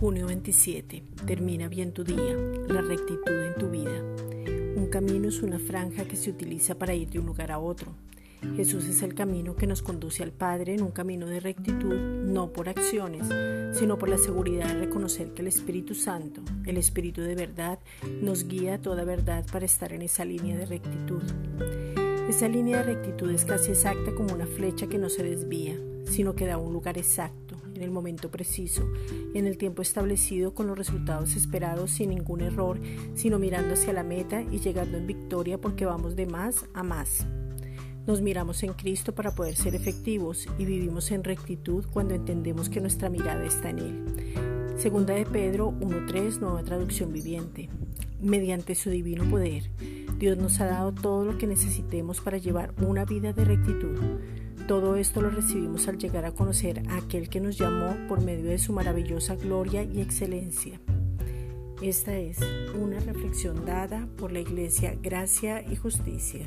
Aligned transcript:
Junio 0.00 0.26
27. 0.28 1.02
Termina 1.26 1.66
bien 1.66 1.90
tu 1.90 2.04
día, 2.04 2.36
la 2.68 2.82
rectitud 2.82 3.32
en 3.32 3.54
tu 3.56 3.68
vida. 3.68 4.00
Un 4.76 4.86
camino 4.92 5.26
es 5.26 5.42
una 5.42 5.58
franja 5.58 6.04
que 6.04 6.14
se 6.14 6.30
utiliza 6.30 6.76
para 6.76 6.94
ir 6.94 7.10
de 7.10 7.18
un 7.18 7.26
lugar 7.26 7.50
a 7.50 7.58
otro. 7.58 7.92
Jesús 8.54 8.84
es 8.84 9.02
el 9.02 9.16
camino 9.16 9.56
que 9.56 9.66
nos 9.66 9.82
conduce 9.82 10.22
al 10.22 10.30
Padre 10.30 10.74
en 10.74 10.82
un 10.82 10.92
camino 10.92 11.26
de 11.26 11.40
rectitud, 11.40 11.96
no 11.96 12.52
por 12.52 12.68
acciones, 12.68 13.26
sino 13.76 13.98
por 13.98 14.08
la 14.08 14.18
seguridad 14.18 14.68
de 14.68 14.84
reconocer 14.86 15.34
que 15.34 15.42
el 15.42 15.48
Espíritu 15.48 15.96
Santo, 15.96 16.42
el 16.64 16.76
Espíritu 16.76 17.22
de 17.22 17.34
verdad, 17.34 17.80
nos 18.22 18.46
guía 18.46 18.74
a 18.74 18.80
toda 18.80 19.02
verdad 19.02 19.44
para 19.50 19.64
estar 19.64 19.92
en 19.92 20.02
esa 20.02 20.24
línea 20.24 20.56
de 20.56 20.66
rectitud. 20.66 21.24
Esa 22.28 22.46
línea 22.46 22.84
de 22.84 22.94
rectitud 22.94 23.32
es 23.32 23.44
casi 23.44 23.72
exacta 23.72 24.14
como 24.14 24.32
una 24.32 24.46
flecha 24.46 24.86
que 24.86 24.98
no 24.98 25.08
se 25.08 25.24
desvía, 25.24 25.74
sino 26.10 26.34
que 26.34 26.46
da 26.46 26.58
un 26.58 26.72
lugar 26.72 26.98
exacto, 26.98 27.56
en 27.74 27.82
el 27.82 27.90
momento 27.90 28.30
preciso, 28.30 28.88
en 29.34 29.46
el 29.46 29.56
tiempo 29.58 29.82
establecido 29.82 30.54
con 30.54 30.66
los 30.66 30.76
resultados 30.76 31.36
esperados 31.36 31.90
sin 31.92 32.10
ningún 32.10 32.40
error, 32.40 32.80
sino 33.14 33.38
mirando 33.38 33.74
hacia 33.74 33.92
la 33.92 34.02
meta 34.02 34.42
y 34.42 34.58
llegando 34.58 34.98
en 34.98 35.06
victoria 35.06 35.60
porque 35.60 35.86
vamos 35.86 36.16
de 36.16 36.26
más 36.26 36.66
a 36.74 36.82
más. 36.82 37.26
Nos 38.06 38.22
miramos 38.22 38.62
en 38.62 38.72
Cristo 38.72 39.14
para 39.14 39.34
poder 39.34 39.54
ser 39.54 39.74
efectivos 39.74 40.48
y 40.58 40.64
vivimos 40.64 41.10
en 41.10 41.24
rectitud 41.24 41.84
cuando 41.92 42.14
entendemos 42.14 42.70
que 42.70 42.80
nuestra 42.80 43.10
mirada 43.10 43.44
está 43.44 43.68
en 43.68 43.78
Él. 43.78 44.04
Segunda 44.78 45.12
de 45.12 45.26
Pedro 45.26 45.72
1.3, 45.72 46.38
nueva 46.38 46.62
traducción 46.62 47.12
viviente. 47.12 47.68
Mediante 48.22 48.74
su 48.74 48.90
divino 48.90 49.28
poder, 49.28 49.64
Dios 50.18 50.38
nos 50.38 50.58
ha 50.60 50.66
dado 50.66 50.92
todo 50.92 51.24
lo 51.24 51.36
que 51.36 51.46
necesitemos 51.46 52.20
para 52.20 52.38
llevar 52.38 52.72
una 52.80 53.04
vida 53.04 53.32
de 53.32 53.44
rectitud. 53.44 53.98
Todo 54.68 54.96
esto 54.96 55.22
lo 55.22 55.30
recibimos 55.30 55.88
al 55.88 55.96
llegar 55.96 56.26
a 56.26 56.32
conocer 56.32 56.82
a 56.90 56.98
aquel 56.98 57.30
que 57.30 57.40
nos 57.40 57.56
llamó 57.56 57.96
por 58.06 58.20
medio 58.20 58.50
de 58.50 58.58
su 58.58 58.74
maravillosa 58.74 59.34
gloria 59.34 59.82
y 59.82 60.02
excelencia. 60.02 60.78
Esta 61.80 62.14
es 62.18 62.36
una 62.78 63.00
reflexión 63.00 63.64
dada 63.64 64.06
por 64.18 64.30
la 64.30 64.40
Iglesia 64.40 64.94
Gracia 65.00 65.64
y 65.66 65.74
Justicia. 65.74 66.46